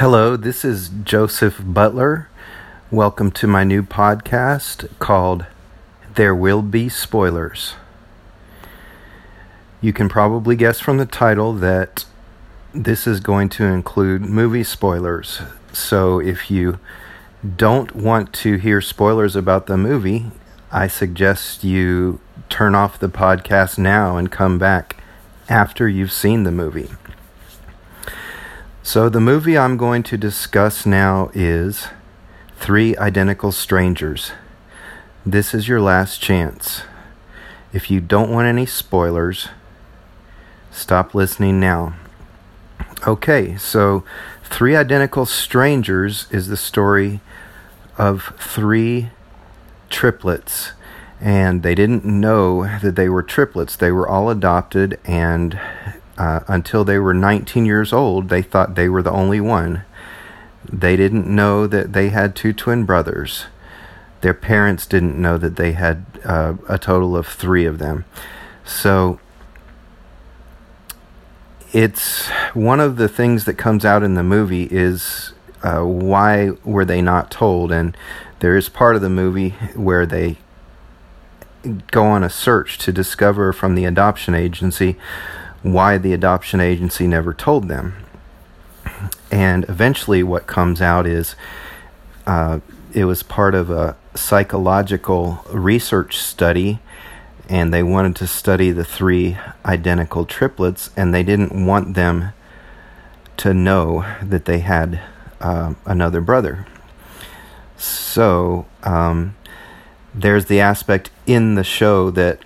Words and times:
Hello, 0.00 0.36
this 0.36 0.62
is 0.62 0.90
Joseph 1.04 1.58
Butler. 1.64 2.28
Welcome 2.90 3.30
to 3.30 3.46
my 3.46 3.64
new 3.64 3.82
podcast 3.82 4.90
called 4.98 5.46
There 6.16 6.34
Will 6.34 6.60
Be 6.60 6.90
Spoilers. 6.90 7.76
You 9.80 9.94
can 9.94 10.10
probably 10.10 10.54
guess 10.54 10.80
from 10.80 10.98
the 10.98 11.06
title 11.06 11.54
that 11.54 12.04
this 12.74 13.06
is 13.06 13.20
going 13.20 13.48
to 13.48 13.64
include 13.64 14.20
movie 14.20 14.64
spoilers. 14.64 15.40
So 15.72 16.20
if 16.20 16.50
you 16.50 16.78
don't 17.56 17.96
want 17.96 18.34
to 18.34 18.58
hear 18.58 18.82
spoilers 18.82 19.34
about 19.34 19.66
the 19.66 19.78
movie, 19.78 20.26
I 20.70 20.88
suggest 20.88 21.64
you 21.64 22.20
turn 22.50 22.74
off 22.74 22.98
the 22.98 23.08
podcast 23.08 23.78
now 23.78 24.18
and 24.18 24.30
come 24.30 24.58
back 24.58 25.02
after 25.48 25.88
you've 25.88 26.12
seen 26.12 26.42
the 26.42 26.52
movie. 26.52 26.90
So, 28.86 29.08
the 29.08 29.20
movie 29.20 29.58
I'm 29.58 29.76
going 29.76 30.04
to 30.04 30.16
discuss 30.16 30.86
now 30.86 31.32
is 31.34 31.88
Three 32.56 32.96
Identical 32.96 33.50
Strangers. 33.50 34.30
This 35.26 35.52
is 35.52 35.66
your 35.66 35.80
last 35.80 36.22
chance. 36.22 36.82
If 37.72 37.90
you 37.90 38.00
don't 38.00 38.30
want 38.30 38.46
any 38.46 38.64
spoilers, 38.64 39.48
stop 40.70 41.16
listening 41.16 41.58
now. 41.58 41.96
Okay, 43.04 43.56
so 43.56 44.04
Three 44.44 44.76
Identical 44.76 45.26
Strangers 45.26 46.28
is 46.30 46.46
the 46.46 46.56
story 46.56 47.20
of 47.98 48.36
three 48.38 49.10
triplets, 49.90 50.74
and 51.20 51.64
they 51.64 51.74
didn't 51.74 52.04
know 52.04 52.78
that 52.80 52.94
they 52.94 53.08
were 53.08 53.24
triplets. 53.24 53.74
They 53.74 53.90
were 53.90 54.06
all 54.06 54.30
adopted 54.30 55.00
and 55.04 55.58
uh, 56.18 56.40
until 56.48 56.84
they 56.84 56.98
were 56.98 57.14
19 57.14 57.66
years 57.66 57.92
old, 57.92 58.28
they 58.28 58.42
thought 58.42 58.74
they 58.74 58.88
were 58.88 59.02
the 59.02 59.10
only 59.10 59.40
one. 59.40 59.82
They 60.64 60.96
didn't 60.96 61.26
know 61.26 61.66
that 61.66 61.92
they 61.92 62.08
had 62.08 62.34
two 62.34 62.52
twin 62.52 62.84
brothers. 62.84 63.46
Their 64.22 64.34
parents 64.34 64.86
didn't 64.86 65.20
know 65.20 65.38
that 65.38 65.56
they 65.56 65.72
had 65.72 66.06
uh, 66.24 66.54
a 66.68 66.78
total 66.78 67.16
of 67.16 67.26
three 67.26 67.66
of 67.66 67.78
them. 67.78 68.04
So 68.64 69.20
it's 71.72 72.28
one 72.54 72.80
of 72.80 72.96
the 72.96 73.08
things 73.08 73.44
that 73.44 73.54
comes 73.54 73.84
out 73.84 74.02
in 74.02 74.14
the 74.14 74.22
movie 74.22 74.64
is 74.70 75.34
uh, 75.62 75.82
why 75.82 76.50
were 76.64 76.84
they 76.84 77.02
not 77.02 77.30
told? 77.30 77.70
And 77.70 77.96
there 78.40 78.56
is 78.56 78.68
part 78.68 78.96
of 78.96 79.02
the 79.02 79.10
movie 79.10 79.50
where 79.74 80.06
they 80.06 80.38
go 81.90 82.04
on 82.04 82.22
a 82.22 82.30
search 82.30 82.78
to 82.78 82.92
discover 82.92 83.52
from 83.52 83.74
the 83.74 83.84
adoption 83.84 84.34
agency 84.34 84.96
why 85.62 85.98
the 85.98 86.12
adoption 86.12 86.60
agency 86.60 87.06
never 87.06 87.34
told 87.34 87.68
them. 87.68 87.94
And 89.30 89.64
eventually, 89.68 90.22
what 90.22 90.46
comes 90.46 90.80
out 90.80 91.06
is 91.06 91.34
uh, 92.26 92.60
it 92.92 93.04
was 93.04 93.22
part 93.22 93.54
of 93.54 93.70
a 93.70 93.96
psychological 94.14 95.44
research 95.50 96.16
study, 96.16 96.78
and 97.48 97.72
they 97.72 97.82
wanted 97.82 98.16
to 98.16 98.26
study 98.26 98.70
the 98.70 98.84
three 98.84 99.36
identical 99.64 100.24
triplets, 100.24 100.90
and 100.96 101.12
they 101.12 101.22
didn't 101.22 101.66
want 101.66 101.94
them 101.94 102.32
to 103.38 103.52
know 103.52 104.04
that 104.22 104.46
they 104.46 104.60
had 104.60 105.00
uh, 105.40 105.74
another 105.84 106.20
brother. 106.20 106.66
So, 107.76 108.66
um, 108.82 109.36
there's 110.14 110.46
the 110.46 110.60
aspect 110.60 111.10
in 111.26 111.56
the 111.56 111.64
show 111.64 112.10
that 112.12 112.40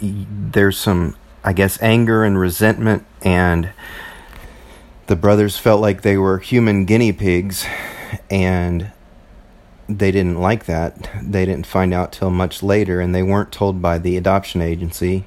there's 0.00 0.78
some, 0.78 1.16
I 1.44 1.52
guess, 1.52 1.80
anger 1.82 2.24
and 2.24 2.38
resentment, 2.38 3.04
and 3.22 3.70
the 5.06 5.16
brothers 5.16 5.58
felt 5.58 5.80
like 5.80 6.02
they 6.02 6.16
were 6.16 6.38
human 6.38 6.84
guinea 6.84 7.12
pigs, 7.12 7.66
and 8.30 8.90
they 9.88 10.10
didn't 10.10 10.40
like 10.40 10.66
that. 10.66 11.10
They 11.22 11.46
didn't 11.46 11.66
find 11.66 11.94
out 11.94 12.12
till 12.12 12.30
much 12.30 12.62
later, 12.62 13.00
and 13.00 13.14
they 13.14 13.22
weren't 13.22 13.52
told 13.52 13.80
by 13.80 13.98
the 13.98 14.16
adoption 14.16 14.60
agency, 14.60 15.26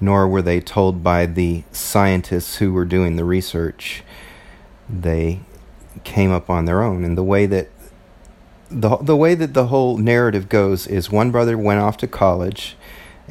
nor 0.00 0.26
were 0.26 0.42
they 0.42 0.60
told 0.60 1.02
by 1.02 1.26
the 1.26 1.64
scientists 1.72 2.56
who 2.56 2.72
were 2.72 2.86
doing 2.86 3.16
the 3.16 3.24
research. 3.24 4.02
They 4.88 5.40
came 6.04 6.32
up 6.32 6.48
on 6.48 6.64
their 6.64 6.82
own, 6.82 7.04
and 7.04 7.16
the 7.16 7.22
way 7.22 7.46
that 7.46 7.68
the 8.70 8.96
the 8.98 9.16
way 9.16 9.34
that 9.34 9.52
the 9.52 9.66
whole 9.66 9.98
narrative 9.98 10.48
goes 10.48 10.86
is 10.86 11.10
one 11.10 11.30
brother 11.30 11.58
went 11.58 11.80
off 11.80 11.96
to 11.98 12.06
college 12.06 12.76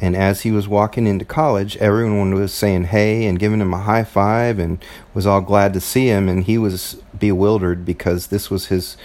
and 0.02 0.16
as 0.16 0.42
he 0.42 0.52
was 0.52 0.68
walking 0.68 1.06
into 1.06 1.26
college, 1.26 1.76
everyone 1.78 2.34
was 2.34 2.54
saying 2.54 2.86
hey 2.86 3.26
and 3.26 3.38
giving 3.38 3.60
him 3.60 3.74
a 3.74 3.80
high 3.80 4.06
five 4.06 4.58
and 4.58 4.84
was 5.14 5.28
all 5.28 5.42
glad 5.42 5.74
to 5.74 5.82
see 5.82 6.08
him. 6.08 6.30
And 6.30 6.46
he 6.46 6.58
was 6.58 7.02
bewildered 7.18 7.84
because 7.86 8.28
this 8.28 8.50
was 8.50 8.68
his 8.68 8.96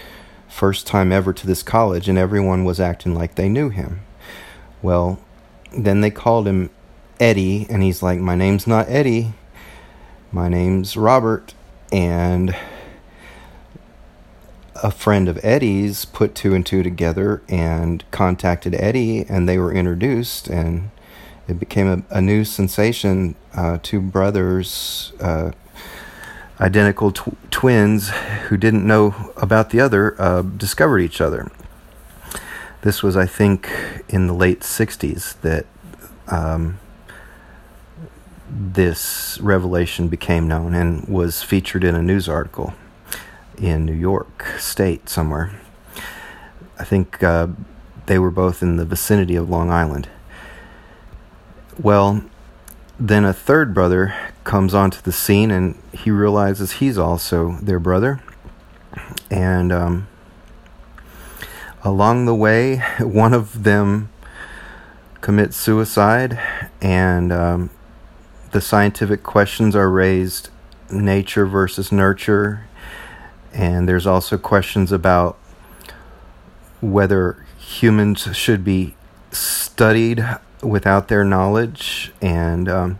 first 0.47 0.87
time 0.87 1.11
ever 1.11 1.33
to 1.33 1.45
this 1.45 1.63
college 1.63 2.07
and 2.07 2.17
everyone 2.17 2.63
was 2.63 2.79
acting 2.79 3.13
like 3.13 3.35
they 3.35 3.49
knew 3.49 3.69
him. 3.69 3.99
Well, 4.81 5.19
then 5.77 5.99
they 5.99 6.11
called 6.11 6.47
him 6.47 6.69
Eddie, 7.19 7.65
and 7.69 7.83
he's 7.83 8.01
like, 8.01 8.19
My 8.19 8.35
name's 8.35 8.67
not 8.67 8.89
Eddie, 8.89 9.33
my 10.31 10.47
name's 10.47 10.95
Robert. 10.95 11.53
And 11.91 12.55
a 14.85 14.91
friend 14.91 15.27
of 15.27 15.43
Eddie's 15.43 16.05
put 16.05 16.35
two 16.35 16.53
and 16.53 16.63
two 16.63 16.83
together 16.83 17.41
and 17.49 18.03
contacted 18.11 18.75
Eddie, 18.75 19.25
and 19.27 19.49
they 19.49 19.57
were 19.57 19.73
introduced, 19.73 20.47
and 20.47 20.91
it 21.47 21.59
became 21.59 21.87
a, 21.87 22.17
a 22.17 22.21
new 22.21 22.45
sensation. 22.45 23.33
Uh, 23.55 23.79
two 23.81 23.99
brothers, 23.99 25.11
uh, 25.19 25.49
identical 26.61 27.11
tw- 27.11 27.35
twins, 27.49 28.09
who 28.47 28.57
didn't 28.57 28.85
know 28.85 29.33
about 29.35 29.71
the 29.71 29.79
other, 29.79 30.15
uh, 30.21 30.43
discovered 30.43 30.99
each 30.99 31.19
other. 31.19 31.51
This 32.83 33.01
was, 33.01 33.17
I 33.17 33.25
think, 33.25 33.67
in 34.07 34.27
the 34.27 34.33
late 34.33 34.59
60s 34.59 35.41
that 35.41 35.65
um, 36.27 36.77
this 38.47 39.39
revelation 39.41 40.09
became 40.09 40.47
known 40.47 40.75
and 40.75 41.07
was 41.07 41.41
featured 41.41 41.83
in 41.83 41.95
a 41.95 42.03
news 42.03 42.29
article 42.29 42.75
in 43.57 43.85
New 43.85 43.93
York 43.93 44.45
State 44.57 45.09
somewhere. 45.09 45.59
I 46.77 46.83
think 46.83 47.23
uh, 47.23 47.47
they 48.05 48.19
were 48.19 48.31
both 48.31 48.61
in 48.61 48.77
the 48.77 48.85
vicinity 48.85 49.35
of 49.35 49.49
Long 49.49 49.71
Island. 49.71 50.09
Well, 51.79 52.23
then 52.99 53.25
a 53.25 53.33
third 53.33 53.73
brother 53.73 54.15
comes 54.43 54.73
onto 54.73 55.01
the 55.01 55.11
scene 55.11 55.51
and 55.51 55.77
he 55.91 56.11
realizes 56.11 56.73
he's 56.73 56.97
also 56.97 57.57
their 57.61 57.79
brother. 57.79 58.21
And 59.29 59.71
um, 59.71 60.07
along 61.83 62.25
the 62.25 62.35
way, 62.35 62.77
one 62.99 63.33
of 63.33 63.63
them 63.63 64.09
commits 65.21 65.57
suicide, 65.57 66.39
and 66.81 67.31
um, 67.33 67.71
the 68.51 68.61
scientific 68.61 69.23
questions 69.23 69.75
are 69.75 69.89
raised 69.89 70.49
nature 70.91 71.47
versus 71.47 71.91
nurture 71.91 72.67
and 73.55 73.87
there's 73.87 74.05
also 74.05 74.37
questions 74.37 74.91
about 74.91 75.37
whether 76.81 77.45
humans 77.57 78.35
should 78.35 78.65
be 78.65 78.95
studied 79.31 80.23
without 80.61 81.07
their 81.07 81.23
knowledge. 81.23 82.11
And 82.21 82.67
um, 82.67 82.99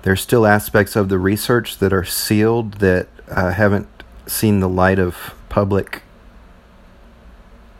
there's 0.00 0.22
still 0.22 0.46
aspects 0.46 0.96
of 0.96 1.10
the 1.10 1.18
research 1.18 1.78
that 1.78 1.92
are 1.92 2.04
sealed 2.04 2.74
that 2.74 3.08
uh, 3.28 3.52
haven't 3.52 3.88
seen 4.26 4.60
the 4.60 4.68
light 4.68 4.98
of 4.98 5.34
public 5.50 6.02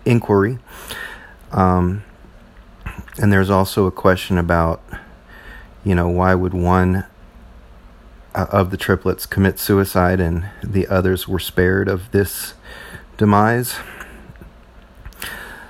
inquiry. 0.04 0.58
Um, 1.50 2.04
and 3.18 3.32
there's 3.32 3.50
also 3.50 3.86
a 3.86 3.90
question 3.90 4.36
about, 4.36 4.82
you 5.82 5.94
know, 5.94 6.08
why 6.08 6.34
would 6.34 6.52
one 6.52 7.06
of 8.34 8.70
the 8.70 8.76
triplets 8.76 9.26
commit 9.26 9.58
suicide, 9.58 10.20
and 10.20 10.48
the 10.62 10.86
others 10.88 11.28
were 11.28 11.38
spared 11.38 11.88
of 11.88 12.10
this 12.12 12.54
demise. 13.16 13.76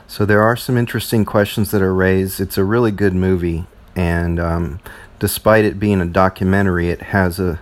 So 0.07 0.27
there 0.27 0.43
are 0.43 0.57
some 0.57 0.77
interesting 0.77 1.25
questions 1.25 1.71
that 1.71 1.83
are 1.83 1.95
raised. 1.95 2.41
It's 2.41 2.59
a 2.59 2.65
really 2.65 2.91
good 2.91 3.15
movie, 3.15 3.65
and 3.97 4.39
um, 4.39 4.81
despite 5.19 5.65
it 5.65 5.81
being 5.81 6.01
a 6.01 6.07
documentary, 6.07 6.91
it 6.91 7.03
has 7.03 7.41
a 7.41 7.61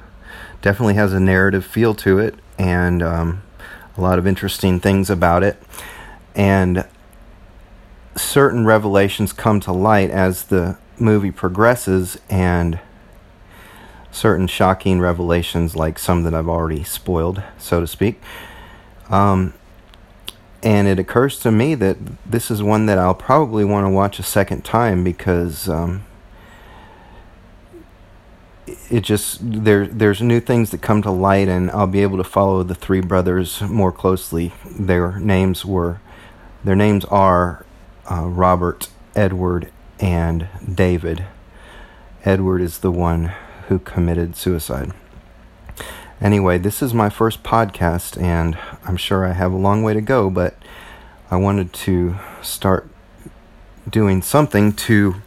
definitely 0.61 0.95
has 0.95 1.13
a 1.13 1.21
narrative 1.21 1.65
feel 1.65 1.95
to 1.95 2.19
it, 2.19 2.35
and 2.59 3.03
um, 3.03 3.43
a 3.97 4.01
lot 4.01 4.19
of 4.19 4.27
interesting 4.27 4.81
things 4.81 5.09
about 5.09 5.43
it. 5.43 5.63
And 6.35 6.87
certain 8.17 8.67
revelations 8.67 9.33
come 9.33 9.61
to 9.61 9.73
light 9.73 10.11
as 10.11 10.45
the 10.45 10.77
movie 10.99 11.31
progresses, 11.31 12.19
and 12.29 12.81
certain 14.11 14.47
shocking 14.47 15.01
revelations, 15.01 15.77
like 15.77 15.99
some 15.99 16.23
that 16.25 16.35
I've 16.35 16.49
already 16.49 16.85
spoiled, 16.85 17.43
so 17.59 17.81
to 17.81 17.87
speak. 17.87 18.21
Um, 19.09 19.55
and 20.63 20.87
it 20.87 20.99
occurs 20.99 21.39
to 21.41 21.51
me 21.51 21.75
that 21.77 21.97
this 22.27 22.51
is 22.51 22.63
one 22.63 22.87
that 22.87 22.99
I'll 22.99 23.15
probably 23.15 23.65
want 23.65 23.87
to 23.87 23.91
watch 23.91 24.19
a 24.19 24.23
second 24.23 24.65
time 24.65 25.03
because 25.03 25.69
um, 25.69 26.05
it 28.91 29.01
just 29.01 29.39
there 29.41 29.87
there's 29.87 30.21
new 30.21 30.41
things 30.41 30.71
that 30.71 30.83
come 30.83 31.03
to 31.03 31.11
light 31.11 31.49
and 31.49 31.71
I'll 31.71 31.87
be 31.87 32.03
able 32.03 32.19
to 32.19 32.25
follow 32.25 32.63
the 32.63 32.75
three 32.75 33.01
brothers 33.01 33.63
more 33.63 33.91
closely. 33.91 34.53
Their 34.79 35.19
names 35.19 35.65
were 35.65 36.01
their 36.63 36.77
names 36.77 37.05
are 37.07 37.65
uh, 38.11 38.27
Robert, 38.27 38.89
Edward, 39.17 39.71
and 39.99 40.49
David. 40.73 41.25
Edward 42.25 42.61
is 42.61 42.79
the 42.79 42.91
one 42.91 43.33
who 43.71 43.79
committed 43.79 44.35
suicide. 44.35 44.93
Anyway, 46.21 46.59
this 46.59 46.83
is 46.83 46.93
my 46.93 47.09
first 47.09 47.45
podcast, 47.45 48.21
and 48.21 48.59
I'm 48.85 48.97
sure 48.97 49.25
I 49.25 49.33
have 49.33 49.53
a 49.53 49.57
long 49.57 49.85
way 49.85 49.95
to 49.95 50.01
go, 50.01 50.29
but 50.29 50.57
I 51.31 51.37
wanted 51.37 51.73
to 51.73 52.17
start 52.43 52.91
doing 53.89 54.23
something 54.23 54.73
to 54.73 55.23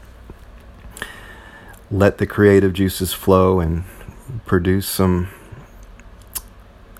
let 1.89 2.17
the 2.17 2.27
creative 2.27 2.73
juices 2.73 3.13
flow 3.13 3.61
and 3.61 3.85
produce 4.45 4.87
some 4.87 5.29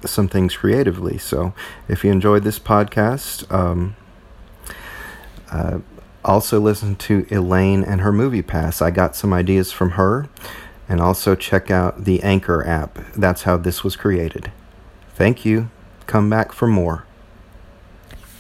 some 0.05 0.29
things 0.29 0.55
creatively. 0.55 1.17
So, 1.17 1.53
if 1.89 2.05
you 2.05 2.11
enjoyed 2.11 2.43
this 2.43 2.57
podcast, 2.57 3.51
um, 3.53 3.97
uh, 5.51 5.79
also 6.23 6.61
listen 6.61 6.95
to 6.95 7.27
Elaine 7.29 7.83
and 7.83 7.99
her 7.99 8.13
movie 8.13 8.41
pass. 8.41 8.81
I 8.81 8.91
got 8.91 9.15
some 9.15 9.33
ideas 9.33 9.73
from 9.73 9.91
her, 9.91 10.29
and 10.88 11.01
also 11.01 11.35
check 11.35 11.71
out 11.71 12.06
the 12.06 12.21
Anchor 12.24 12.65
app. 12.65 13.00
That's 13.15 13.44
how 13.44 13.57
this 13.57 13.83
was 13.83 13.95
created. 13.95 14.51
Thank 15.15 15.45
you. 15.45 15.69
Come 16.07 16.30
back 16.30 16.51
for 16.51 16.68
more. 16.68 17.06